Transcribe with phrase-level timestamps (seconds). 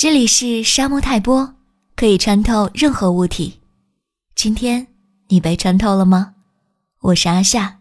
[0.00, 1.54] 这里是沙漠泰波，
[1.96, 3.58] 可以穿透任何物体。
[4.36, 4.86] 今天
[5.26, 6.34] 你被穿透了吗？
[7.00, 7.78] 我是阿夏。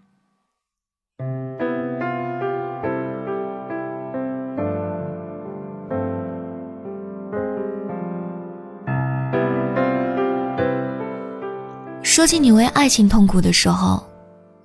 [12.01, 14.03] 说起你为爱情痛苦的时候，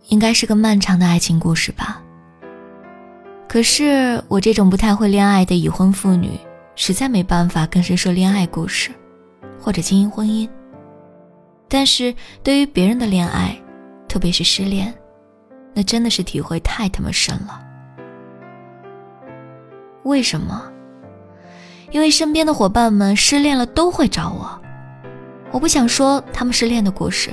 [0.09, 2.03] 应该是个漫长的爱情故事吧。
[3.47, 6.31] 可是我这种不太会恋爱的已婚妇女。
[6.75, 8.91] 实在没办法跟谁说恋爱故事，
[9.61, 10.49] 或者经营婚姻。
[11.69, 13.57] 但是对于别人的恋爱，
[14.09, 14.93] 特别是失恋，
[15.75, 17.61] 那真的是体会太他妈深了。
[20.05, 20.71] 为什么？
[21.91, 24.61] 因为身边的伙伴们失恋了都会找我。
[25.51, 27.31] 我不想说他们失恋的故事，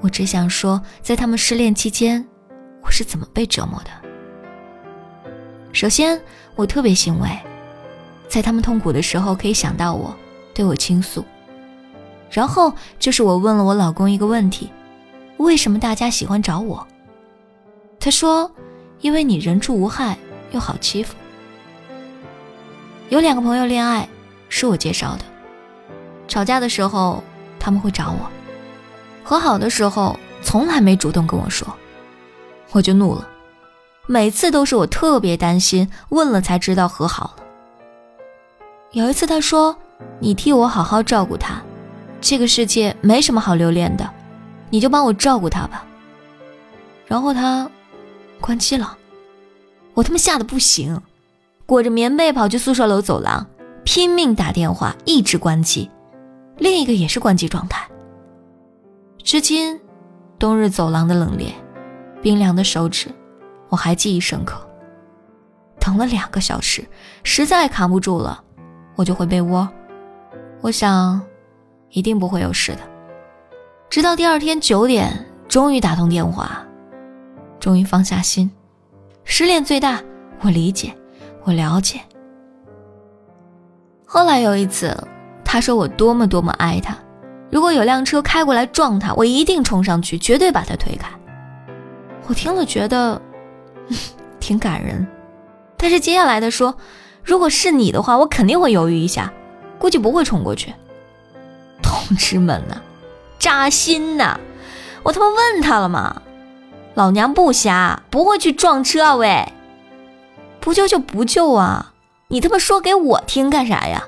[0.00, 2.24] 我只想说，在他们失恋期间，
[2.82, 3.90] 我是怎么被折磨的。
[5.72, 6.20] 首先，
[6.56, 7.28] 我特别欣慰。
[8.28, 10.14] 在他们痛苦的时候，可以想到我，
[10.54, 11.24] 对我倾诉。
[12.30, 14.70] 然后就是我问了我老公一个问题：
[15.38, 16.86] 为什么大家喜欢找我？
[17.98, 18.50] 他说：
[19.00, 20.18] 因为你人畜无害
[20.52, 21.14] 又好欺负。
[23.08, 24.06] 有两个朋友恋爱，
[24.50, 25.24] 是我介绍的。
[26.28, 27.24] 吵架的时候
[27.58, 28.28] 他们会找我，
[29.24, 31.66] 和好的时候从来没主动跟我说，
[32.72, 33.26] 我就怒了。
[34.06, 37.44] 每次都是我特别担心，问了才知道和好了。
[38.92, 39.76] 有一次，他说
[40.18, 41.60] ：“你替我好好照顾他，
[42.22, 44.08] 这个世界没什么好留恋的，
[44.70, 45.84] 你就帮我照顾他吧。”
[47.06, 47.70] 然后他
[48.40, 48.96] 关机了，
[49.92, 51.02] 我他妈吓得不行，
[51.66, 53.46] 裹着棉被跑去宿舍楼走廊，
[53.84, 55.90] 拼命打电话，一直关机，
[56.56, 57.86] 另一个也是关机状态。
[59.22, 59.78] 至今，
[60.38, 61.52] 冬日走廊的冷冽，
[62.22, 63.08] 冰凉的手指，
[63.68, 64.58] 我还记忆深刻。
[65.78, 66.86] 等了两个小时，
[67.22, 68.44] 实在扛不住了。
[68.98, 69.68] 我就回被窝，
[70.60, 71.22] 我想，
[71.90, 72.80] 一定不会有事的。
[73.88, 76.66] 直到第二天九点，终于打通电话，
[77.60, 78.50] 终于放下心。
[79.22, 80.02] 失恋最大，
[80.40, 80.92] 我理解，
[81.44, 82.00] 我了解。
[84.04, 84.92] 后来有一次，
[85.44, 86.98] 他说我多么多么爱他，
[87.52, 91.08] 如果有辆车开过来撞他，我一定冲上去，绝对把他推开。
[92.26, 93.22] 我听了觉得
[94.40, 95.06] 挺感人，
[95.76, 96.76] 但是接下来的说。
[97.28, 99.30] 如果是你的话，我肯定会犹豫一下，
[99.78, 100.72] 估计不会冲过去。
[101.82, 102.78] 同志们呐，
[103.38, 104.38] 扎心呐！
[105.02, 106.22] 我他妈问他了吗？
[106.94, 109.14] 老娘不瞎，不会去撞车啊！
[109.16, 109.52] 喂，
[110.58, 111.92] 不救就不救啊！
[112.28, 114.04] 你他妈说给我听干啥呀？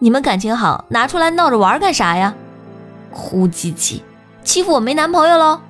[0.00, 2.34] 你们感情好，拿出来闹着玩干啥呀？
[3.12, 4.00] 哭唧唧，
[4.42, 5.60] 欺负我没男朋友喽？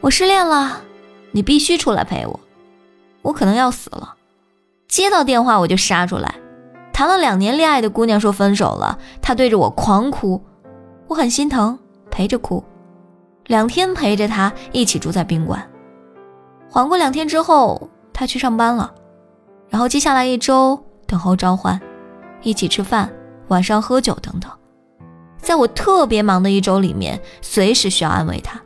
[0.00, 0.80] 我失恋了，
[1.32, 2.38] 你必须出来陪我。
[3.22, 4.14] 我可能要死了，
[4.88, 6.34] 接到电话我就杀出来。
[6.92, 10.42] 谈了两年恋爱的姑娘说分手了，她对着我狂哭，
[11.06, 11.78] 我很心疼，
[12.10, 12.62] 陪着哭。
[13.46, 15.66] 两天陪着她一起住在宾馆，
[16.68, 18.92] 缓过两天之后，她去上班了，
[19.68, 21.80] 然后接下来一周等候召唤，
[22.42, 23.10] 一起吃饭，
[23.48, 24.50] 晚上喝酒等等。
[25.38, 28.60] 在我特别忙的一周里面，随时需要安慰她。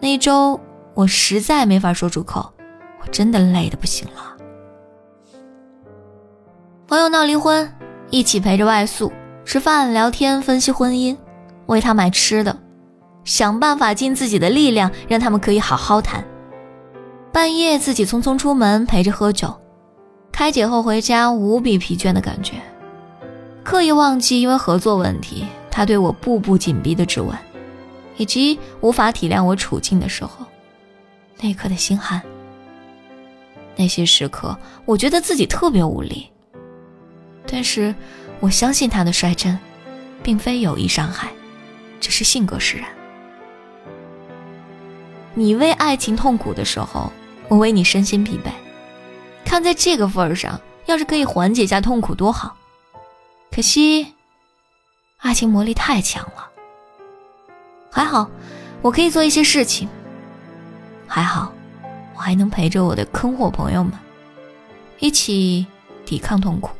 [0.00, 0.58] 那一周
[0.94, 2.52] 我实在没法说出口。
[3.10, 4.36] 真的累得不行了。
[6.86, 7.72] 朋友闹离婚，
[8.10, 9.12] 一起陪着外宿
[9.44, 11.16] 吃饭、聊天、分析婚姻，
[11.66, 12.56] 为他买吃的，
[13.24, 16.24] 想办法尽自己的力量让他们可以好好谈。
[17.32, 19.54] 半夜自己匆匆出门陪着喝酒，
[20.30, 22.54] 开解后回家无比疲倦的感觉，
[23.64, 27.36] 刻意忘记因为合作问题他对我步步紧逼的质问，
[28.16, 30.46] 以及无法体谅我处境的时候，
[31.40, 32.22] 那刻的心寒。
[33.76, 36.28] 那些时刻，我觉得自己特别无力。
[37.46, 37.94] 但是，
[38.40, 39.56] 我相信他的率真，
[40.22, 41.28] 并非有意伤害，
[42.00, 42.88] 只是性格使然。
[45.34, 47.12] 你为爱情痛苦的时候，
[47.48, 48.50] 我为你身心疲惫。
[49.44, 52.56] 看在这个份儿上，要是可以缓解一下痛苦多好。
[53.52, 54.14] 可惜，
[55.18, 56.50] 爱情魔力太强了。
[57.92, 58.28] 还好，
[58.82, 59.88] 我可以做一些事情。
[61.06, 61.52] 还好。
[62.16, 63.92] 我还能陪着我的坑货朋友们，
[64.98, 65.66] 一起
[66.06, 66.70] 抵抗痛苦。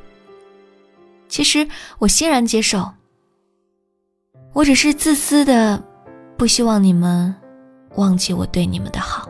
[1.28, 1.68] 其实
[1.98, 2.90] 我欣然接受，
[4.54, 5.82] 我只是自私的，
[6.38, 7.34] 不希望你们
[7.96, 9.28] 忘记我对你们的好。